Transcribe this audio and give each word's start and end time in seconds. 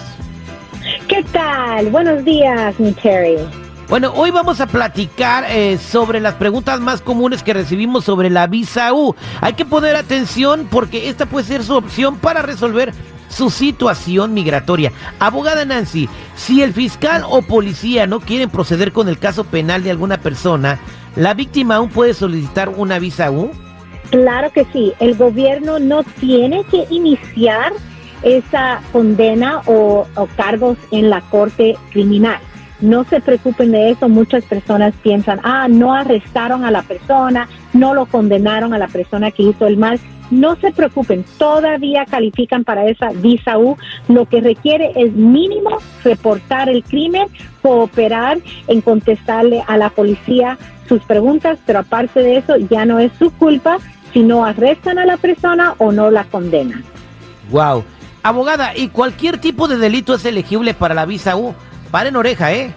¿Qué 1.06 1.22
tal? 1.32 1.88
Buenos 1.90 2.24
días, 2.24 2.80
mi 2.80 2.90
Terry. 2.94 3.38
Bueno, 3.90 4.12
hoy 4.14 4.30
vamos 4.30 4.60
a 4.60 4.68
platicar 4.68 5.46
eh, 5.48 5.76
sobre 5.76 6.20
las 6.20 6.34
preguntas 6.34 6.78
más 6.78 7.00
comunes 7.00 7.42
que 7.42 7.52
recibimos 7.52 8.04
sobre 8.04 8.30
la 8.30 8.46
visa 8.46 8.94
U. 8.94 9.16
Hay 9.40 9.54
que 9.54 9.64
poner 9.64 9.96
atención 9.96 10.68
porque 10.70 11.08
esta 11.08 11.26
puede 11.26 11.44
ser 11.44 11.64
su 11.64 11.74
opción 11.74 12.16
para 12.16 12.40
resolver 12.40 12.94
su 13.28 13.50
situación 13.50 14.32
migratoria. 14.32 14.92
Abogada 15.18 15.64
Nancy, 15.64 16.08
si 16.36 16.62
el 16.62 16.72
fiscal 16.72 17.24
o 17.28 17.42
policía 17.42 18.06
no 18.06 18.20
quieren 18.20 18.48
proceder 18.48 18.92
con 18.92 19.08
el 19.08 19.18
caso 19.18 19.42
penal 19.42 19.82
de 19.82 19.90
alguna 19.90 20.18
persona, 20.18 20.78
¿la 21.16 21.34
víctima 21.34 21.74
aún 21.74 21.88
puede 21.88 22.14
solicitar 22.14 22.68
una 22.68 23.00
visa 23.00 23.32
U? 23.32 23.50
Claro 24.10 24.52
que 24.52 24.66
sí. 24.72 24.92
El 25.00 25.16
gobierno 25.16 25.80
no 25.80 26.04
tiene 26.20 26.62
que 26.70 26.86
iniciar 26.90 27.72
esa 28.22 28.82
condena 28.92 29.62
o, 29.66 30.06
o 30.14 30.26
cargos 30.36 30.78
en 30.92 31.10
la 31.10 31.22
corte 31.22 31.76
criminal. 31.90 32.38
No 32.80 33.04
se 33.04 33.20
preocupen 33.20 33.72
de 33.72 33.90
eso. 33.90 34.08
Muchas 34.08 34.44
personas 34.44 34.94
piensan, 35.02 35.40
ah, 35.42 35.68
no 35.68 35.94
arrestaron 35.94 36.64
a 36.64 36.70
la 36.70 36.82
persona, 36.82 37.48
no 37.72 37.94
lo 37.94 38.06
condenaron 38.06 38.72
a 38.74 38.78
la 38.78 38.88
persona 38.88 39.30
que 39.30 39.42
hizo 39.42 39.66
el 39.66 39.76
mal. 39.76 40.00
No 40.30 40.54
se 40.56 40.70
preocupen, 40.70 41.24
todavía 41.38 42.06
califican 42.06 42.62
para 42.64 42.86
esa 42.86 43.10
visa 43.10 43.58
U. 43.58 43.76
Lo 44.08 44.26
que 44.26 44.40
requiere 44.40 44.92
es 44.94 45.12
mínimo 45.12 45.78
reportar 46.04 46.68
el 46.68 46.84
crimen, 46.84 47.26
cooperar 47.62 48.38
en 48.68 48.80
contestarle 48.80 49.64
a 49.66 49.76
la 49.76 49.90
policía 49.90 50.56
sus 50.88 51.02
preguntas, 51.02 51.58
pero 51.66 51.80
aparte 51.80 52.20
de 52.20 52.38
eso 52.38 52.56
ya 52.56 52.84
no 52.84 52.98
es 53.00 53.12
su 53.18 53.32
culpa 53.32 53.78
si 54.12 54.22
no 54.22 54.44
arrestan 54.44 54.98
a 54.98 55.06
la 55.06 55.16
persona 55.16 55.74
o 55.78 55.92
no 55.92 56.10
la 56.10 56.24
condenan. 56.24 56.84
Wow. 57.50 57.84
Abogada, 58.22 58.76
¿y 58.76 58.88
cualquier 58.88 59.38
tipo 59.38 59.66
de 59.66 59.78
delito 59.78 60.14
es 60.14 60.24
elegible 60.24 60.74
para 60.74 60.94
la 60.94 61.06
visa 61.06 61.36
U? 61.36 61.54
Paren 61.90 62.16
oreja, 62.16 62.52
¿eh? 62.52 62.72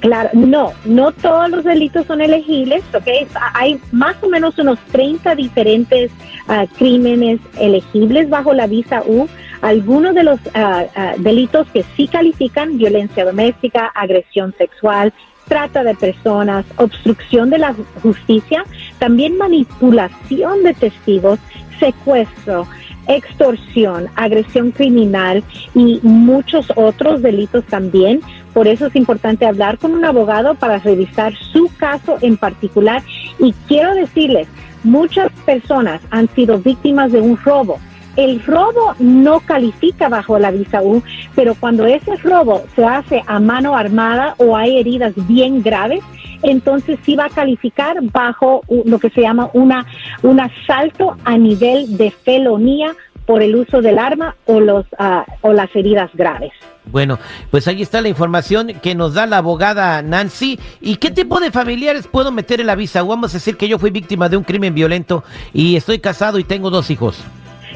Claro, 0.00 0.30
no, 0.32 0.72
no 0.84 1.12
todos 1.12 1.50
los 1.50 1.64
delitos 1.64 2.06
son 2.06 2.20
elegibles, 2.20 2.82
¿ok? 2.94 3.28
Hay 3.54 3.80
más 3.92 4.16
o 4.22 4.28
menos 4.28 4.58
unos 4.58 4.78
30 4.92 5.34
diferentes 5.34 6.10
uh, 6.48 6.66
crímenes 6.76 7.40
elegibles 7.58 8.28
bajo 8.28 8.52
la 8.54 8.66
visa 8.66 9.02
U. 9.06 9.28
Algunos 9.62 10.14
de 10.14 10.24
los 10.24 10.38
uh, 10.40 11.22
delitos 11.22 11.66
que 11.70 11.84
sí 11.96 12.06
califican, 12.08 12.76
violencia 12.76 13.24
doméstica, 13.24 13.86
agresión 13.94 14.54
sexual, 14.56 15.12
trata 15.48 15.82
de 15.82 15.94
personas, 15.94 16.64
obstrucción 16.76 17.50
de 17.50 17.58
la 17.58 17.74
justicia, 18.02 18.64
también 18.98 19.36
manipulación 19.36 20.62
de 20.62 20.74
testigos, 20.74 21.38
secuestro, 21.78 22.66
extorsión, 23.08 24.08
agresión 24.16 24.70
criminal 24.70 25.42
y 25.74 26.00
muchos 26.02 26.72
otros 26.76 27.22
delitos 27.22 27.64
también. 27.64 28.20
Por 28.52 28.68
eso 28.68 28.86
es 28.86 28.96
importante 28.96 29.46
hablar 29.46 29.78
con 29.78 29.92
un 29.92 30.04
abogado 30.04 30.54
para 30.54 30.78
revisar 30.78 31.34
su 31.36 31.70
caso 31.76 32.18
en 32.20 32.36
particular. 32.36 33.02
Y 33.38 33.52
quiero 33.66 33.94
decirles, 33.94 34.48
muchas 34.84 35.30
personas 35.44 36.00
han 36.10 36.28
sido 36.34 36.58
víctimas 36.58 37.12
de 37.12 37.20
un 37.20 37.36
robo. 37.36 37.78
El 38.16 38.40
robo 38.44 38.94
no 39.00 39.40
califica 39.40 40.08
bajo 40.08 40.38
la 40.38 40.52
visa 40.52 40.80
U, 40.82 41.02
pero 41.34 41.56
cuando 41.56 41.84
ese 41.84 42.14
robo 42.16 42.62
se 42.76 42.84
hace 42.84 43.24
a 43.26 43.40
mano 43.40 43.76
armada 43.76 44.36
o 44.38 44.56
hay 44.56 44.78
heridas 44.78 45.14
bien 45.26 45.62
graves, 45.62 46.00
entonces 46.44 46.98
sí 47.04 47.16
va 47.16 47.26
a 47.26 47.30
calificar 47.30 47.96
bajo 48.12 48.62
lo 48.84 48.98
que 48.98 49.10
se 49.10 49.22
llama 49.22 49.50
una, 49.52 49.86
un 50.22 50.40
asalto 50.40 51.16
a 51.24 51.36
nivel 51.36 51.96
de 51.96 52.10
felonía 52.10 52.94
por 53.26 53.42
el 53.42 53.56
uso 53.56 53.80
del 53.80 53.98
arma 53.98 54.36
o, 54.44 54.60
los, 54.60 54.84
uh, 54.98 55.22
o 55.40 55.52
las 55.52 55.74
heridas 55.74 56.10
graves. 56.14 56.52
Bueno, 56.86 57.18
pues 57.50 57.66
ahí 57.66 57.80
está 57.80 58.02
la 58.02 58.08
información 58.08 58.74
que 58.82 58.94
nos 58.94 59.14
da 59.14 59.26
la 59.26 59.38
abogada 59.38 60.02
Nancy. 60.02 60.58
¿Y 60.80 60.96
qué 60.96 61.10
tipo 61.10 61.40
de 61.40 61.50
familiares 61.50 62.06
puedo 62.06 62.30
meter 62.30 62.60
en 62.60 62.66
la 62.66 62.74
visa? 62.74 63.02
Vamos 63.02 63.32
a 63.32 63.38
decir 63.38 63.56
que 63.56 63.68
yo 63.68 63.78
fui 63.78 63.90
víctima 63.90 64.28
de 64.28 64.36
un 64.36 64.44
crimen 64.44 64.74
violento 64.74 65.24
y 65.52 65.76
estoy 65.76 65.98
casado 65.98 66.38
y 66.38 66.44
tengo 66.44 66.68
dos 66.68 66.90
hijos. 66.90 67.24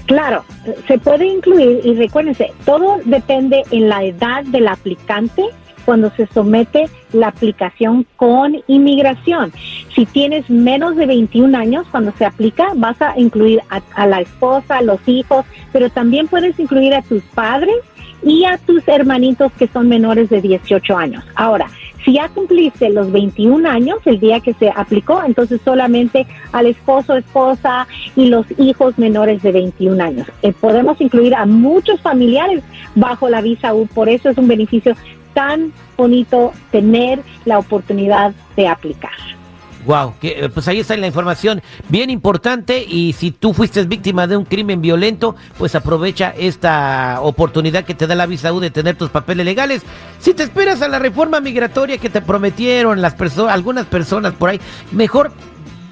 Claro, 0.07 0.45
se 0.87 0.99
puede 0.99 1.27
incluir 1.27 1.81
y 1.85 1.95
recuérdense, 1.95 2.53
todo 2.65 2.99
depende 3.05 3.63
en 3.71 3.89
la 3.91 4.05
edad 4.05 4.43
del 4.45 4.69
aplicante 4.69 5.45
cuando 5.89 6.11
se 6.11 6.27
somete 6.27 6.85
la 7.15 7.29
aplicación 7.29 8.05
con 8.17 8.63
inmigración. 8.67 9.51
Si 9.95 10.05
tienes 10.05 10.51
menos 10.51 10.97
de 10.97 11.07
21 11.07 11.57
años 11.57 11.87
cuando 11.91 12.13
se 12.19 12.27
aplica, 12.27 12.73
vas 12.75 13.01
a 13.01 13.19
incluir 13.19 13.63
a, 13.71 14.07
la 14.07 14.21
esposa, 14.21 14.77
a 14.77 14.83
los 14.83 15.01
hijos, 15.07 15.47
pero 15.73 15.89
también 15.89 16.29
puedes 16.29 16.61
incluir 16.61 16.93
a 16.93 17.01
tus 17.01 17.23
padres 17.23 17.77
y 18.23 18.45
a 18.45 18.59
tus 18.59 18.87
hermanitos 18.87 19.51
que 19.53 19.67
son 19.67 19.89
menores 19.89 20.29
de 20.29 20.43
18 20.43 20.95
años. 20.95 21.25
Ahora, 21.35 21.71
si 22.05 22.13
ya 22.15 22.29
cumpliste 22.29 22.91
los 22.91 23.11
21 23.11 23.69
años, 23.69 23.99
el 24.05 24.21
día 24.21 24.41
que 24.41 24.53
se 24.55 24.71
aplicó, 24.75 25.23
entonces 25.25 25.61
solamente 25.65 26.27
al 26.53 26.67
esposo, 26.67 27.17
esposa 27.17 27.87
y 28.15 28.27
los 28.27 28.47
hijos 28.59 28.99
menores 28.99 29.43
de 29.43 29.53
21 29.53 30.05
años. 30.05 30.27
Eh, 30.43 30.53
podemos 30.53 31.01
incluir 31.01 31.35
a 31.35 31.47
muchos 31.47 32.01
familiares 32.01 32.63
bajo 32.95 33.29
la 33.29 33.41
visa 33.41 33.75
U, 33.75 33.87
por 33.87 34.09
eso 34.09 34.29
es 34.29 34.39
un 34.39 34.49
beneficio 34.49 34.95
tan 35.39 35.73
bonito 35.97 36.53
tener 36.73 37.23
la 37.45 37.61
oportunidad 37.61 38.35
de 38.57 38.67
aplicar. 38.67 39.13
Wow, 39.87 40.15
eh, 40.21 40.49
pues 40.53 40.67
ahí 40.67 40.81
está 40.81 40.97
la 40.97 41.07
información 41.07 41.63
bien 41.89 42.11
importante 42.11 42.83
y 42.83 43.13
si 43.13 43.31
tú 43.31 43.55
fuiste 43.55 43.85
víctima 43.85 44.27
de 44.27 44.37
un 44.37 44.45
crimen 44.45 44.81
violento, 44.81 45.37
pues 45.57 45.77
aprovecha 45.77 46.35
esta 46.37 47.21
oportunidad 47.23 47.85
que 47.85 47.95
te 47.95 48.09
da 48.09 48.17
la 48.17 48.27
visa 48.27 48.53
U 48.53 48.59
de 48.59 48.73
tener 48.73 48.97
tus 48.97 49.11
papeles 49.11 49.47
legales. 49.47 49.83
Si 50.19 50.35
te 50.35 50.43
esperas 50.43 50.83
a 50.83 50.89
la 50.89 50.99
reforma 50.99 51.41
migratoria 51.41 51.99
que 51.99 52.11
te 52.11 52.21
prometieron 52.21 53.01
las 53.01 53.15
personas, 53.15 53.55
algunas 53.55 53.87
personas 53.87 54.35
por 54.35 54.51
ahí, 54.51 54.61
mejor 54.91 55.31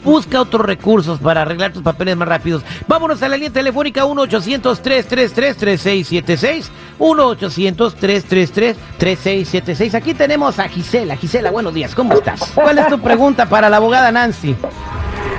Busca 0.06 0.40
otros 0.40 0.64
recursos 0.64 1.18
para 1.18 1.42
arreglar 1.42 1.72
tus 1.72 1.82
papeles 1.82 2.16
más 2.16 2.28
rápidos. 2.28 2.62
Vámonos 2.86 3.20
a 3.24 3.28
la 3.28 3.36
línea 3.36 3.50
telefónica 3.50 4.04
1-800-333-3676. 4.04 6.68
1-800-333-3676. 7.00 9.94
Aquí 9.94 10.14
tenemos 10.14 10.60
a 10.60 10.68
Gisela. 10.68 11.16
Gisela, 11.16 11.50
buenos 11.50 11.74
días. 11.74 11.92
¿Cómo 11.92 12.14
estás? 12.14 12.52
¿Cuál 12.54 12.78
es 12.78 12.86
tu 12.86 13.00
pregunta 13.00 13.46
para 13.46 13.68
la 13.68 13.78
abogada 13.78 14.12
Nancy? 14.12 14.54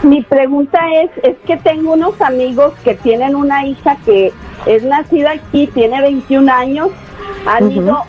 Mi 0.04 0.22
pregunta 0.24 0.80
es, 1.02 1.12
es 1.24 1.38
que 1.46 1.56
tengo 1.56 1.94
unos 1.94 2.20
amigos 2.20 2.74
que 2.84 2.96
tienen 2.96 3.38
una 3.38 3.66
hija 3.66 3.96
que 4.06 4.34
es 4.66 4.84
nacida 4.84 5.32
aquí, 5.32 5.68
tiene 5.68 6.02
21 6.02 6.52
años, 6.52 6.90
han 7.46 7.64
uh 7.64 7.70
-huh. 7.70 7.84
ido 7.84 8.04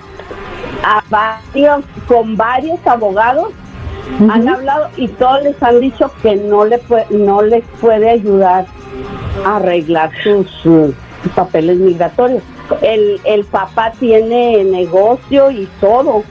a 0.82 1.04
varios, 1.08 1.84
con 2.08 2.36
varios 2.36 2.84
abogados 2.84 3.50
Han 4.30 4.48
hablado 4.48 4.88
y 4.96 5.08
todos 5.08 5.42
les 5.42 5.62
han 5.62 5.80
dicho 5.80 6.10
que 6.22 6.36
no 6.36 6.64
le 6.64 6.80
no 7.10 7.42
les 7.42 7.64
puede 7.80 8.10
ayudar 8.10 8.66
a 9.44 9.56
arreglar 9.56 10.10
sus, 10.22 10.50
sus 10.62 10.94
papeles 11.34 11.78
migratorios. 11.78 12.42
El, 12.82 13.20
el 13.24 13.44
papá 13.44 13.92
tiene 13.98 14.64
negocio 14.64 15.50
y 15.50 15.68
todo, 15.80 16.22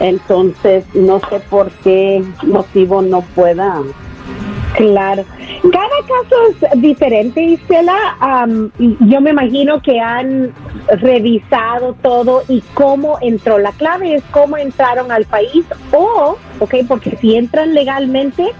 entonces 0.00 0.84
no 0.94 1.20
sé 1.28 1.40
por 1.50 1.70
qué 1.70 2.24
motivo 2.42 3.02
no 3.02 3.20
pueda. 3.20 3.80
Claro, 4.74 5.24
cada 5.70 5.98
caso 6.00 6.68
es 6.72 6.82
diferente, 6.82 7.40
Isela. 7.40 7.94
Um, 8.20 8.70
yo 9.08 9.20
me 9.20 9.30
imagino 9.30 9.80
que 9.80 10.00
han 10.00 10.52
revisado 11.00 11.94
todo 12.02 12.42
y 12.48 12.60
cómo 12.74 13.18
entró. 13.20 13.58
La 13.58 13.70
clave 13.70 14.16
es 14.16 14.24
cómo 14.32 14.56
entraron 14.56 15.12
al 15.12 15.26
país 15.26 15.64
o, 15.92 16.36
ok, 16.58 16.74
porque 16.88 17.16
si 17.20 17.36
entran 17.36 17.72
legalmente, 17.72 18.50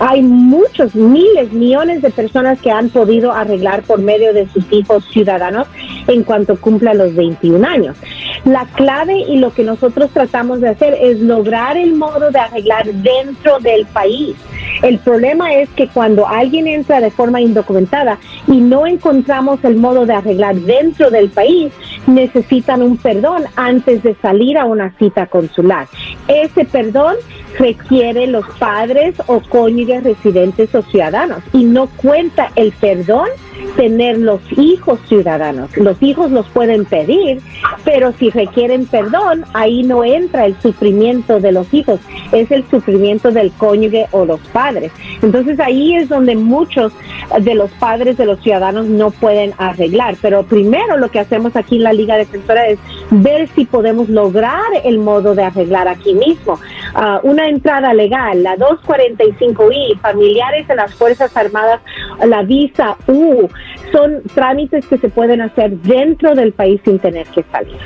hay 0.00 0.22
muchos, 0.22 0.94
miles, 0.94 1.50
millones 1.52 2.02
de 2.02 2.10
personas 2.10 2.60
que 2.60 2.70
han 2.70 2.90
podido 2.90 3.32
arreglar 3.32 3.84
por 3.84 4.00
medio 4.00 4.34
de 4.34 4.46
sus 4.48 4.70
hijos 4.70 5.06
ciudadanos 5.12 5.66
en 6.08 6.24
cuanto 6.24 6.60
cumplan 6.60 6.98
los 6.98 7.14
21 7.14 7.66
años. 7.66 7.96
La 8.44 8.66
clave 8.66 9.20
y 9.20 9.38
lo 9.38 9.54
que 9.54 9.64
nosotros 9.64 10.10
tratamos 10.12 10.60
de 10.60 10.68
hacer 10.68 10.94
es 11.00 11.20
lograr 11.20 11.78
el 11.78 11.94
modo 11.94 12.30
de 12.30 12.38
arreglar 12.38 12.84
dentro 12.84 13.58
del 13.60 13.86
país. 13.86 14.36
El 14.82 14.98
problema 14.98 15.54
es 15.54 15.68
que 15.70 15.88
cuando 15.88 16.26
alguien 16.26 16.66
entra 16.66 17.00
de 17.00 17.10
forma 17.10 17.40
indocumentada 17.40 18.18
y 18.46 18.60
no 18.60 18.86
encontramos 18.86 19.62
el 19.64 19.76
modo 19.76 20.06
de 20.06 20.14
arreglar 20.14 20.56
dentro 20.56 21.10
del 21.10 21.30
país, 21.30 21.72
necesitan 22.06 22.82
un 22.82 22.96
perdón 22.96 23.44
antes 23.56 24.02
de 24.02 24.14
salir 24.16 24.58
a 24.58 24.64
una 24.64 24.92
cita 24.98 25.26
consular. 25.26 25.86
Ese 26.28 26.64
perdón 26.64 27.16
requiere 27.58 28.26
los 28.26 28.46
padres 28.58 29.14
o 29.26 29.40
cónyuges 29.40 30.04
residentes 30.04 30.74
o 30.74 30.82
ciudadanos 30.82 31.42
y 31.52 31.64
no 31.64 31.86
cuenta 31.86 32.50
el 32.56 32.72
perdón 32.72 33.28
tener 33.76 34.18
los 34.18 34.40
hijos 34.56 35.00
ciudadanos. 35.08 35.76
Los 35.76 36.00
hijos 36.02 36.30
los 36.30 36.48
pueden 36.48 36.84
pedir, 36.84 37.40
pero 37.84 38.12
si 38.12 38.30
requieren 38.30 38.86
perdón, 38.86 39.44
ahí 39.52 39.82
no 39.82 40.04
entra 40.04 40.46
el 40.46 40.60
sufrimiento 40.60 41.40
de 41.40 41.52
los 41.52 41.72
hijos, 41.72 42.00
es 42.32 42.50
el 42.50 42.68
sufrimiento 42.68 43.30
del 43.30 43.50
cónyuge 43.52 44.06
o 44.12 44.24
los 44.24 44.40
padres. 44.52 44.92
Entonces 45.22 45.58
ahí 45.60 45.96
es 45.96 46.08
donde 46.08 46.36
muchos 46.36 46.92
de 47.40 47.54
los 47.54 47.70
padres 47.72 48.16
de 48.16 48.26
los 48.26 48.40
ciudadanos 48.40 48.86
no 48.86 49.10
pueden 49.10 49.54
arreglar. 49.58 50.16
Pero 50.20 50.44
primero 50.44 50.96
lo 50.96 51.10
que 51.10 51.20
hacemos 51.20 51.56
aquí 51.56 51.76
en 51.76 51.84
la 51.84 51.92
Liga 51.92 52.16
Defensora 52.16 52.68
es 52.68 52.78
ver 53.10 53.48
si 53.54 53.64
podemos 53.64 54.08
lograr 54.08 54.60
el 54.84 54.98
modo 54.98 55.34
de 55.34 55.44
arreglar 55.44 55.88
aquí 55.88 56.14
mismo. 56.14 56.58
Ah, 56.94 57.20
una 57.24 57.48
entrada 57.48 57.92
legal, 57.92 58.42
la 58.42 58.56
245I, 58.56 59.98
familiares 60.00 60.68
de 60.68 60.76
las 60.76 60.94
Fuerzas 60.94 61.36
Armadas, 61.36 61.80
la 62.24 62.42
visa 62.42 62.96
U, 63.08 63.48
son 63.90 64.22
trámites 64.34 64.86
que 64.86 64.98
se 64.98 65.08
pueden 65.08 65.40
hacer 65.40 65.72
dentro 65.78 66.34
del 66.34 66.52
país 66.52 66.80
sin 66.84 67.00
tener 67.00 67.26
que 67.28 67.44
salir. 67.50 67.76